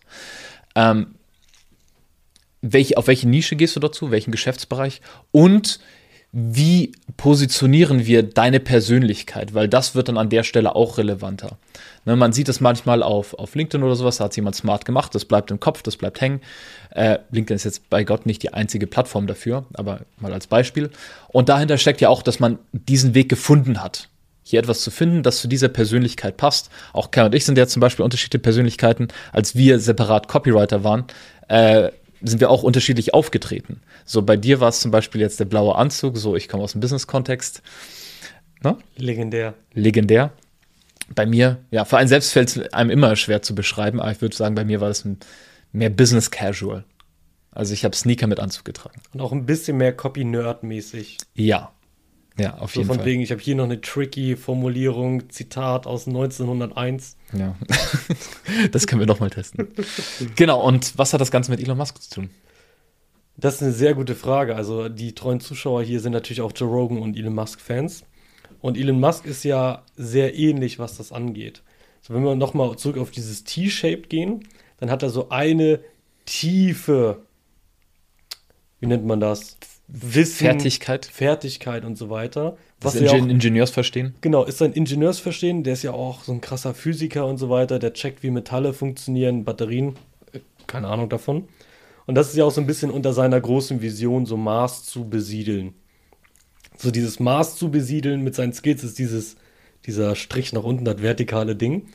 Ähm, 0.76 1.16
welche, 2.62 2.98
auf 2.98 3.08
welche 3.08 3.28
Nische 3.28 3.56
gehst 3.56 3.76
du 3.76 3.80
dazu, 3.80 4.12
welchen 4.12 4.32
Geschäftsbereich 4.32 5.02
und 5.32 5.80
wie 6.32 6.92
positionieren 7.16 8.06
wir 8.06 8.22
deine 8.22 8.60
Persönlichkeit, 8.60 9.54
weil 9.54 9.68
das 9.68 9.96
wird 9.96 10.10
dann 10.10 10.18
an 10.18 10.30
der 10.30 10.44
Stelle 10.44 10.76
auch 10.76 10.98
relevanter. 10.98 11.58
Ne, 12.06 12.16
man 12.16 12.34
sieht 12.34 12.50
es 12.50 12.60
manchmal 12.60 13.02
auf, 13.02 13.34
auf 13.34 13.56
LinkedIn 13.56 13.84
oder 13.84 13.96
sowas, 13.96 14.18
da 14.18 14.26
hat 14.26 14.36
jemand 14.36 14.56
smart 14.56 14.86
gemacht, 14.86 15.16
das 15.16 15.26
bleibt 15.26 15.52
im 15.52 15.60
Kopf, 15.60 15.82
das 15.82 15.98
bleibt 15.98 16.22
hängen. 16.22 16.42
Äh, 16.92 17.20
LinkedIn 17.32 17.56
ist 17.56 17.64
jetzt 17.64 17.90
bei 17.90 18.04
Gott 18.04 18.26
nicht 18.26 18.44
die 18.44 18.54
einzige 18.54 18.88
Plattform 18.88 19.28
dafür, 19.28 19.66
aber 19.74 20.02
mal 20.20 20.34
als 20.34 20.48
Beispiel. 20.48 20.90
Und 21.30 21.50
dahinter 21.50 21.78
steckt 21.78 22.02
ja 22.02 22.10
auch, 22.10 22.22
dass 22.22 22.40
man 22.40 22.60
diesen 22.72 23.14
Weg 23.14 23.30
gefunden 23.30 23.82
hat 23.82 24.10
hier 24.50 24.60
etwas 24.60 24.82
zu 24.82 24.92
finden, 24.92 25.24
das 25.24 25.42
zu 25.42 25.50
dieser 25.50 25.68
Persönlichkeit 25.68 26.38
passt. 26.38 26.70
Auch 26.94 27.12
Kai 27.12 27.26
und 27.26 27.36
ich 27.36 27.44
sind 27.44 27.58
ja 27.58 27.68
zum 27.68 27.82
Beispiel 27.82 28.06
unterschiedliche 28.06 28.42
Persönlichkeiten. 28.42 29.10
Als 29.34 29.56
wir 29.56 29.80
separat 29.80 30.30
Copywriter 30.30 30.86
waren, 30.86 31.04
äh, 31.50 31.90
sind 32.22 32.40
wir 32.40 32.50
auch 32.50 32.64
unterschiedlich 32.64 33.14
aufgetreten. 33.14 33.82
So 34.06 34.22
bei 34.22 34.38
dir 34.38 34.60
war 34.60 34.70
es 34.70 34.80
zum 34.80 34.92
Beispiel 34.92 35.22
jetzt 35.22 35.40
der 35.40 35.46
blaue 35.46 35.76
Anzug, 35.76 36.18
so 36.18 36.36
ich 36.36 36.48
komme 36.48 36.64
aus 36.64 36.74
dem 36.74 36.82
Business-Kontext. 36.82 37.62
Ne? 38.64 38.78
Legendär. 38.96 39.54
Legendär. 39.74 40.32
Bei 41.14 41.26
mir, 41.26 41.58
ja, 41.72 41.86
für 41.86 41.98
einen 41.98 42.10
selbst 42.10 42.34
fällt 42.34 42.50
es 42.50 42.74
einem 42.74 42.90
immer 42.90 43.16
schwer 43.16 43.42
zu 43.42 43.56
beschreiben, 43.56 44.02
aber 44.02 44.12
ich 44.12 44.22
würde 44.22 44.36
sagen, 44.36 44.56
bei 44.56 44.66
mir 44.66 44.82
war 44.82 44.90
das 44.90 45.08
mehr 45.72 45.90
Business 45.90 46.32
Casual. 46.32 46.84
Also 47.52 47.74
ich 47.74 47.86
habe 47.86 47.96
Sneaker 47.96 48.28
mit 48.28 48.40
Anzug 48.40 48.66
getragen. 48.66 49.02
Und 49.14 49.22
auch 49.22 49.32
ein 49.32 49.46
bisschen 49.46 49.78
mehr 49.78 49.96
Copy-Nerd-mäßig. 49.96 51.18
Ja, 51.34 51.72
ja, 52.40 52.58
auf 52.58 52.74
so 52.74 52.80
jeden 52.80 52.88
von 52.88 52.98
Fall. 52.98 53.06
wegen, 53.06 53.22
ich 53.22 53.32
habe 53.32 53.42
hier 53.42 53.56
noch 53.56 53.64
eine 53.64 53.82
tricky 53.82 54.36
Formulierung, 54.36 55.30
Zitat 55.30 55.88
aus 55.88 56.08
1901. 56.08 57.18
Ja, 57.34 57.56
das 58.72 58.88
können 58.88 59.00
wir 59.00 59.08
doch 59.08 59.20
mal 59.20 59.30
testen. 59.30 59.68
genau, 60.36 60.62
und 60.66 60.98
was 60.98 61.14
hat 61.14 61.22
das 61.22 61.32
Ganze 61.32 61.52
mit 61.52 61.60
Elon 61.60 61.78
Musk 61.78 62.02
zu 62.02 62.10
tun? 62.10 62.30
Das 63.38 63.56
ist 63.56 63.64
eine 63.64 63.72
sehr 63.72 63.94
gute 63.94 64.16
Frage. 64.16 64.56
Also 64.56 64.90
die 64.90 65.14
treuen 65.14 65.40
Zuschauer 65.40 65.84
hier 65.84 66.00
sind 66.00 66.12
natürlich 66.12 66.42
auch 66.42 66.52
Joe 66.56 66.70
Rogan 66.70 66.98
und 67.00 67.16
Elon 67.16 67.36
Musk 67.36 67.62
Fans. 67.62 68.04
Und 68.62 68.78
Elon 68.78 69.00
Musk 69.00 69.26
ist 69.26 69.44
ja 69.44 69.84
sehr 69.96 70.36
ähnlich, 70.36 70.80
was 70.80 70.98
das 70.98 71.12
angeht. 71.12 71.62
So, 72.02 72.14
wenn 72.14 72.24
wir 72.24 72.36
nochmal 72.36 72.76
zurück 72.78 72.98
auf 72.98 73.12
dieses 73.12 73.44
T-Shape 73.44 74.04
gehen, 74.04 74.48
dann 74.78 74.90
hat 74.90 75.04
er 75.04 75.10
so 75.10 75.30
eine 75.30 75.80
tiefe, 76.26 77.22
wie 78.80 78.88
nennt 78.88 79.06
man 79.06 79.20
das? 79.20 79.58
Wissen, 79.88 80.46
Fertigkeit. 80.46 81.06
Fertigkeit 81.06 81.86
und 81.86 81.98
so 81.98 82.10
weiter. 82.10 82.58
Was 82.82 82.94
das 82.94 83.02
Ingen 83.14 83.26
auch, 83.26 83.30
Ingenieursverstehen? 83.30 84.16
Genau, 84.22 84.44
ist 84.44 84.62
ein 84.62 84.74
Ingenieursverstehen, 84.74 85.64
der 85.64 85.74
ist 85.74 85.84
ja 85.84 85.94
auch 85.94 86.24
so 86.24 86.34
ein 86.34 86.42
krasser 86.42 86.74
Physiker 86.74 87.26
und 87.26 87.38
so 87.38 87.50
weiter, 87.50 87.80
der 87.80 87.94
checkt, 87.94 88.22
wie 88.22 88.30
Metalle 88.30 88.74
funktionieren, 88.74 89.46
Batterien, 89.46 89.96
äh, 90.34 90.40
keine 90.68 90.88
Ahnung 90.88 91.10
davon. 91.10 91.48
Und 92.06 92.16
das 92.16 92.30
ist 92.30 92.36
ja 92.36 92.46
auch 92.46 92.52
so 92.52 92.62
ein 92.62 92.68
bisschen 92.68 92.92
unter 92.92 93.14
seiner 93.14 93.40
großen 93.40 93.82
Vision, 93.82 94.26
so 94.26 94.38
Mars 94.38 94.86
zu 94.86 95.10
besiedeln. 95.10 95.74
So 96.78 96.92
dieses 96.92 97.20
Mars 97.20 97.56
zu 97.56 97.72
besiedeln 97.72 98.24
mit 98.24 98.36
seinen 98.36 98.54
Skills 98.54 98.84
ist 98.84 99.00
dieses, 99.00 99.36
dieser 99.86 100.16
Strich 100.16 100.54
nach 100.54 100.64
unten, 100.64 100.86
das 100.86 101.02
vertikale 101.02 101.56
Ding. 101.56 101.88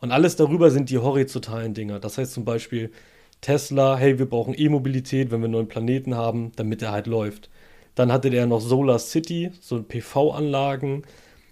Und 0.00 0.12
alles 0.12 0.36
darüber 0.36 0.70
sind 0.70 0.90
die 0.90 0.98
horizontalen 0.98 1.74
Dinger. 1.74 1.98
Das 1.98 2.18
heißt 2.18 2.32
zum 2.32 2.44
Beispiel, 2.44 2.92
Tesla, 3.40 3.96
hey, 3.96 4.18
wir 4.18 4.26
brauchen 4.26 4.54
E-Mobilität, 4.56 5.30
wenn 5.30 5.40
wir 5.40 5.44
einen 5.44 5.52
neuen 5.52 5.68
Planeten 5.68 6.16
haben, 6.16 6.52
damit 6.56 6.82
er 6.82 6.92
halt 6.92 7.06
läuft. 7.06 7.50
Dann 7.94 8.12
hatte 8.12 8.30
der 8.30 8.46
noch 8.46 8.60
Solar 8.60 8.98
City, 8.98 9.50
so 9.60 9.82
PV-Anlagen. 9.82 11.02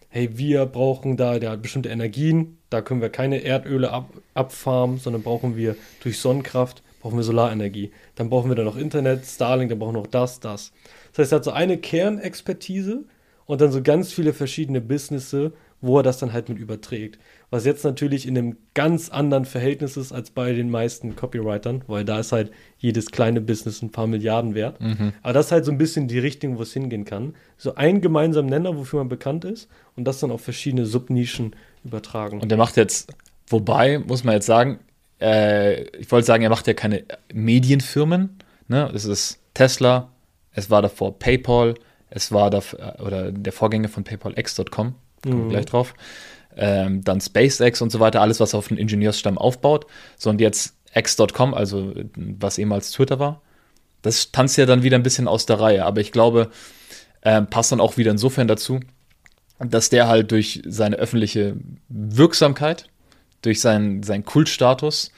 Hey, 0.08 0.38
wir 0.38 0.66
brauchen 0.66 1.16
da, 1.16 1.38
der 1.38 1.50
hat 1.50 1.62
bestimmte 1.62 1.88
Energien, 1.88 2.58
da 2.70 2.80
können 2.80 3.00
wir 3.00 3.10
keine 3.10 3.42
Erdöle 3.42 3.90
ab, 3.92 4.10
abfarmen, 4.34 4.98
sondern 4.98 5.22
brauchen 5.22 5.56
wir 5.56 5.76
durch 6.02 6.18
Sonnenkraft, 6.18 6.82
brauchen 7.00 7.16
wir 7.16 7.24
Solarenergie. 7.24 7.90
Dann 8.14 8.30
brauchen 8.30 8.50
wir 8.50 8.56
dann 8.56 8.64
noch 8.64 8.76
Internet, 8.76 9.24
Starlink, 9.24 9.70
dann 9.70 9.78
brauchen 9.78 9.94
wir 9.94 10.00
noch 10.00 10.06
das, 10.06 10.40
das. 10.40 10.72
Das 11.12 11.24
heißt, 11.24 11.32
er 11.32 11.36
hat 11.36 11.44
so 11.44 11.50
eine 11.52 11.78
Kernexpertise 11.78 13.04
und 13.46 13.60
dann 13.60 13.72
so 13.72 13.82
ganz 13.82 14.12
viele 14.12 14.32
verschiedene 14.32 14.80
Businesses, 14.80 15.52
wo 15.80 15.98
er 15.98 16.02
das 16.02 16.18
dann 16.18 16.32
halt 16.32 16.48
mit 16.48 16.58
überträgt. 16.58 17.18
Was 17.50 17.64
jetzt 17.64 17.84
natürlich 17.84 18.26
in 18.26 18.36
einem 18.36 18.56
ganz 18.74 19.08
anderen 19.08 19.44
Verhältnis 19.44 19.96
ist 19.96 20.12
als 20.12 20.30
bei 20.30 20.52
den 20.52 20.70
meisten 20.70 21.16
Copywritern, 21.16 21.84
weil 21.86 22.04
da 22.04 22.20
ist 22.20 22.32
halt 22.32 22.50
jedes 22.78 23.10
kleine 23.10 23.40
Business 23.40 23.82
ein 23.82 23.92
paar 23.92 24.06
Milliarden 24.06 24.54
wert. 24.54 24.80
Mhm. 24.80 25.12
Aber 25.22 25.32
das 25.32 25.46
ist 25.46 25.52
halt 25.52 25.64
so 25.64 25.72
ein 25.72 25.78
bisschen 25.78 26.08
die 26.08 26.18
Richtung, 26.18 26.58
wo 26.58 26.62
es 26.62 26.72
hingehen 26.72 27.04
kann. 27.04 27.34
So 27.56 27.74
ein 27.74 28.00
gemeinsamer 28.00 28.50
Nenner, 28.50 28.76
wofür 28.76 29.00
man 29.00 29.08
bekannt 29.08 29.44
ist 29.44 29.68
und 29.96 30.04
das 30.04 30.20
dann 30.20 30.30
auf 30.30 30.40
verschiedene 30.40 30.86
Subnischen 30.86 31.54
übertragen. 31.84 32.40
Und 32.40 32.48
der 32.48 32.58
macht 32.58 32.76
jetzt, 32.76 33.12
wobei, 33.48 33.98
muss 33.98 34.24
man 34.24 34.34
jetzt 34.34 34.46
sagen, 34.46 34.80
äh, 35.20 35.82
ich 35.98 36.10
wollte 36.10 36.26
sagen, 36.26 36.42
er 36.42 36.50
macht 36.50 36.66
ja 36.66 36.74
keine 36.74 37.04
Medienfirmen. 37.32 38.38
Ne? 38.68 38.90
Es 38.94 39.04
ist 39.04 39.38
Tesla, 39.54 40.10
es 40.52 40.70
war 40.70 40.82
davor 40.82 41.18
PayPal, 41.18 41.74
es 42.10 42.32
war 42.32 42.50
davor, 42.50 42.96
oder 43.00 43.30
der 43.30 43.52
Vorgänger 43.52 43.88
von 43.88 44.04
PayPal 44.04 44.38
X.com 44.38 44.94
kommen 45.22 45.46
mhm. 45.46 45.50
gleich 45.50 45.66
drauf. 45.66 45.94
Ähm, 46.56 47.04
dann 47.04 47.20
SpaceX 47.20 47.82
und 47.82 47.90
so 47.90 48.00
weiter, 48.00 48.22
alles, 48.22 48.40
was 48.40 48.54
auf 48.54 48.68
den 48.68 48.78
Ingenieursstamm 48.78 49.36
aufbaut. 49.36 49.86
So, 50.16 50.30
und 50.30 50.40
jetzt 50.40 50.74
X.com, 50.94 51.52
also 51.52 51.92
was 52.14 52.58
ehemals 52.58 52.90
Twitter 52.90 53.18
war. 53.18 53.42
Das 54.02 54.32
tanzt 54.32 54.56
ja 54.56 54.66
dann 54.66 54.82
wieder 54.82 54.96
ein 54.96 55.02
bisschen 55.02 55.28
aus 55.28 55.46
der 55.46 55.60
Reihe, 55.60 55.84
aber 55.84 56.00
ich 56.00 56.12
glaube, 56.12 56.50
äh, 57.20 57.42
passt 57.42 57.72
dann 57.72 57.80
auch 57.80 57.96
wieder 57.96 58.10
insofern 58.12 58.48
dazu, 58.48 58.80
dass 59.58 59.90
der 59.90 60.08
halt 60.08 60.30
durch 60.30 60.62
seine 60.66 60.96
öffentliche 60.96 61.56
Wirksamkeit, 61.88 62.88
durch 63.42 63.60
seinen, 63.60 64.02
seinen 64.02 64.24
Kultstatus, 64.24 65.12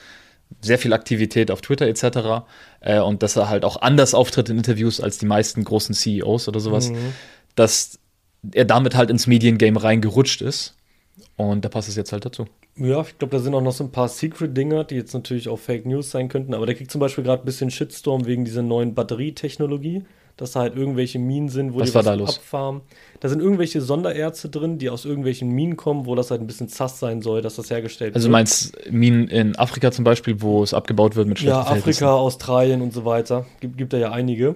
sehr 0.61 0.79
viel 0.79 0.93
Aktivität 0.93 1.51
auf 1.51 1.61
Twitter 1.61 1.87
etc. 1.87 2.47
Äh, 2.81 3.01
und 3.01 3.23
dass 3.23 3.37
er 3.37 3.49
halt 3.49 3.65
auch 3.65 3.81
anders 3.83 4.15
auftritt 4.15 4.49
in 4.49 4.57
Interviews 4.59 5.01
als 5.01 5.19
die 5.19 5.27
meisten 5.27 5.63
großen 5.63 5.95
CEOs 5.95 6.49
oder 6.49 6.61
sowas, 6.61 6.91
mhm. 6.91 7.13
dass 7.55 7.99
er 8.53 8.65
damit 8.65 8.97
halt 8.97 9.11
ins 9.11 9.27
Mediengame 9.27 9.83
reingerutscht 9.83 10.43
ist. 10.43 10.75
Und 11.37 11.65
da 11.65 11.69
passt 11.69 11.89
es 11.89 11.97
jetzt 11.97 12.13
halt 12.13 12.25
dazu. 12.25 12.47
Ja, 12.77 13.01
ich 13.01 13.19
glaube, 13.19 13.37
da 13.37 13.43
sind 13.43 13.55
auch 13.55 13.61
noch 13.61 13.73
so 13.73 13.85
ein 13.85 13.91
paar 13.91 14.09
Secret-Dinger, 14.09 14.85
die 14.85 14.95
jetzt 14.95 15.15
natürlich 15.15 15.49
auch 15.49 15.59
Fake 15.59 15.85
News 15.87 16.11
sein 16.11 16.29
könnten. 16.29 16.55
Aber 16.55 16.67
der 16.67 16.75
kriegt 16.75 16.91
zum 16.91 17.01
Beispiel 17.01 17.25
gerade 17.25 17.43
ein 17.43 17.45
bisschen 17.45 17.71
Shitstorm 17.71 18.27
wegen 18.27 18.45
dieser 18.45 18.63
neuen 18.63 18.95
Batterietechnologie, 18.95 20.05
dass 20.37 20.53
da 20.53 20.61
halt 20.61 20.77
irgendwelche 20.77 21.19
Minen 21.19 21.49
sind, 21.49 21.75
wo 21.75 21.81
was 21.81 21.91
die 21.91 21.95
was 21.97 22.05
da 22.05 22.15
abfarmen. 22.15 22.83
Da 23.19 23.29
sind 23.29 23.41
irgendwelche 23.41 23.81
Sonderärzte 23.81 24.49
drin, 24.49 24.79
die 24.79 24.91
aus 24.91 25.05
irgendwelchen 25.05 25.49
Minen 25.51 25.77
kommen, 25.77 26.07
wo 26.07 26.15
das 26.15 26.31
halt 26.31 26.41
ein 26.41 26.47
bisschen 26.47 26.69
zass 26.69 27.01
sein 27.01 27.21
soll, 27.21 27.43
dass 27.43 27.57
das 27.57 27.71
hergestellt 27.71 28.15
also 28.15 28.29
wird. 28.29 28.37
Also 28.37 28.73
meinst 28.73 28.93
Minen 28.93 29.27
in 29.27 29.57
Afrika 29.57 29.91
zum 29.91 30.05
Beispiel, 30.05 30.41
wo 30.41 30.63
es 30.63 30.73
abgebaut 30.73 31.17
wird 31.17 31.27
mit 31.27 31.41
schlechten 31.41 31.59
Ja, 31.59 31.67
Afrika, 31.67 32.13
Australien 32.13 32.81
und 32.81 32.93
so 32.93 33.05
weiter. 33.05 33.47
Gibt, 33.59 33.77
gibt 33.77 33.93
da 33.93 33.99
ja 33.99 34.13
einige 34.13 34.55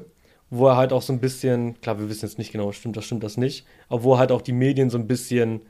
wo 0.55 0.69
er 0.69 0.77
halt 0.77 0.93
auch 0.93 1.01
so 1.01 1.15
ein 1.15 1.19
bisschen, 1.19 1.81
klar, 1.81 1.99
wir 1.99 2.11
wissen 2.11 2.27
jetzt 2.27 2.37
nicht 2.37 2.53
genau, 2.53 2.73
stimmt 2.73 2.99
das, 2.99 3.07
stimmt 3.07 3.25
das 3.25 3.39
nicht, 3.39 3.65
aber 3.89 4.03
wo 4.03 4.15
er 4.15 4.19
halt 4.19 4.33
auch 4.33 4.43
die 4.43 4.53
Medien 4.53 4.91
so 4.91 4.99
ein 4.99 5.07
bisschen 5.07 5.63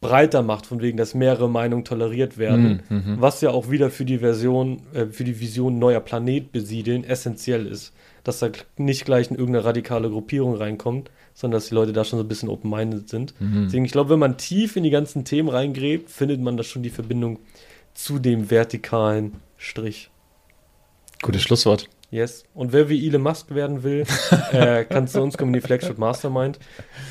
breiter 0.00 0.42
macht, 0.42 0.64
von 0.64 0.80
wegen, 0.80 0.96
dass 0.96 1.14
mehrere 1.14 1.46
Meinungen 1.46 1.84
toleriert 1.84 2.38
werden, 2.38 2.82
mhm, 2.88 2.96
mhm. 2.96 3.20
was 3.20 3.42
ja 3.42 3.50
auch 3.50 3.70
wieder 3.70 3.90
für 3.90 4.06
die 4.06 4.18
Version, 4.20 4.80
äh, 4.94 5.06
für 5.06 5.24
die 5.24 5.40
Vision 5.40 5.78
neuer 5.78 6.00
Planet 6.00 6.52
besiedeln 6.52 7.04
essentiell 7.04 7.66
ist. 7.66 7.92
Dass 8.24 8.38
da 8.38 8.48
nicht 8.78 9.04
gleich 9.04 9.30
in 9.30 9.36
irgendeine 9.36 9.66
radikale 9.66 10.08
Gruppierung 10.08 10.54
reinkommt, 10.54 11.10
sondern 11.34 11.58
dass 11.58 11.68
die 11.68 11.74
Leute 11.74 11.92
da 11.92 12.04
schon 12.04 12.18
so 12.18 12.24
ein 12.24 12.28
bisschen 12.28 12.48
open-minded 12.48 13.10
sind. 13.10 13.34
Mhm. 13.40 13.64
Deswegen, 13.64 13.84
ich 13.84 13.92
glaube, 13.92 14.10
wenn 14.10 14.18
man 14.18 14.38
tief 14.38 14.76
in 14.76 14.84
die 14.84 14.90
ganzen 14.90 15.26
Themen 15.26 15.50
reingräbt, 15.50 16.08
findet 16.08 16.40
man 16.40 16.56
da 16.56 16.62
schon 16.62 16.82
die 16.82 16.90
Verbindung 16.90 17.40
zu 17.92 18.18
dem 18.18 18.50
vertikalen 18.50 19.34
Strich. 19.58 20.10
Gutes 21.20 21.42
Schlusswort. 21.42 21.90
Yes. 22.10 22.44
Und 22.54 22.72
wer 22.72 22.88
wie 22.88 23.06
Elon 23.06 23.22
Musk 23.22 23.54
werden 23.54 23.82
will, 23.82 24.04
äh, 24.52 24.84
kann 24.84 25.06
zu 25.08 25.20
uns 25.20 25.36
kommen 25.36 25.52
in 25.54 25.60
die 25.60 25.66
Flagship 25.66 25.98
Mastermind. 25.98 26.58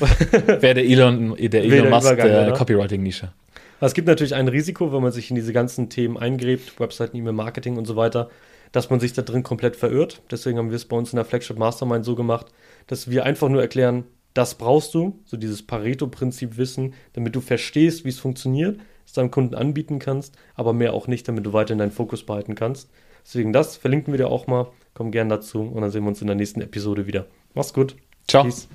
Wer 0.00 0.74
der 0.74 0.84
Elon, 0.84 1.36
der 1.36 1.62
Elon 1.62 1.70
der 1.70 1.90
Musk 1.90 2.06
Übergang, 2.06 2.26
der 2.28 2.46
oder? 2.48 2.52
Copywriting-Nische. 2.52 3.32
Es 3.80 3.94
gibt 3.94 4.08
natürlich 4.08 4.34
ein 4.34 4.48
Risiko, 4.48 4.92
wenn 4.92 5.02
man 5.02 5.12
sich 5.12 5.30
in 5.30 5.36
diese 5.36 5.52
ganzen 5.52 5.88
Themen 5.88 6.16
eingräbt, 6.16 6.80
Webseiten, 6.80 7.16
E-Mail-Marketing 7.16 7.76
und 7.76 7.84
so 7.84 7.94
weiter, 7.94 8.28
dass 8.72 8.90
man 8.90 8.98
sich 8.98 9.12
da 9.12 9.22
drin 9.22 9.44
komplett 9.44 9.76
verirrt. 9.76 10.20
Deswegen 10.32 10.58
haben 10.58 10.70
wir 10.70 10.76
es 10.76 10.84
bei 10.84 10.96
uns 10.96 11.12
in 11.12 11.16
der 11.16 11.24
Flagship 11.24 11.58
Mastermind 11.58 12.04
so 12.04 12.16
gemacht, 12.16 12.46
dass 12.88 13.08
wir 13.08 13.24
einfach 13.24 13.48
nur 13.48 13.60
erklären, 13.60 14.04
das 14.34 14.56
brauchst 14.56 14.94
du, 14.94 15.20
so 15.24 15.36
dieses 15.36 15.64
Pareto-Prinzip 15.64 16.56
wissen, 16.56 16.94
damit 17.12 17.36
du 17.36 17.40
verstehst, 17.40 18.04
wie 18.04 18.10
es 18.10 18.18
funktioniert, 18.18 18.80
es 19.06 19.12
deinem 19.12 19.30
Kunden 19.30 19.54
anbieten 19.54 20.00
kannst, 20.00 20.36
aber 20.54 20.72
mehr 20.72 20.92
auch 20.92 21.06
nicht, 21.06 21.26
damit 21.28 21.46
du 21.46 21.52
weiterhin 21.52 21.78
deinen 21.78 21.92
Fokus 21.92 22.26
behalten 22.26 22.54
kannst. 22.54 22.90
Deswegen 23.24 23.52
das 23.52 23.76
verlinken 23.76 24.12
wir 24.12 24.18
dir 24.18 24.28
auch 24.28 24.46
mal. 24.46 24.68
Komm 24.98 25.12
gern 25.12 25.28
dazu 25.28 25.60
und 25.62 25.80
dann 25.80 25.92
sehen 25.92 26.02
wir 26.02 26.08
uns 26.08 26.22
in 26.22 26.26
der 26.26 26.34
nächsten 26.34 26.60
Episode 26.60 27.06
wieder. 27.06 27.26
Mach's 27.54 27.72
gut. 27.72 27.94
Ciao. 28.26 28.42
Peace. 28.42 28.66